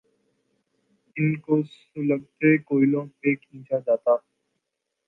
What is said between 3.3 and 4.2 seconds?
کھینچا جاتا۔